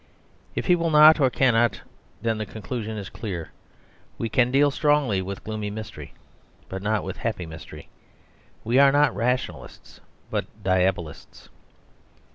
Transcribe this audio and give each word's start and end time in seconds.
If 0.55 0.65
he 0.65 0.75
will 0.75 0.89
not, 0.89 1.19
or 1.19 1.29
cannot, 1.29 1.81
then 2.23 2.39
the 2.39 2.45
conclusion 2.47 2.97
is 2.97 3.07
clear; 3.07 3.51
we 4.17 4.29
can 4.29 4.49
deal 4.49 4.71
strongly 4.71 5.21
with 5.21 5.43
gloomy 5.43 5.69
mystery, 5.69 6.15
but 6.69 6.81
not 6.81 7.03
with 7.03 7.17
happy 7.17 7.45
mystery; 7.45 7.87
we 8.63 8.79
are 8.79 8.91
not 8.91 9.15
rationalists, 9.15 10.01
but 10.31 10.47
diabolists. 10.63 11.49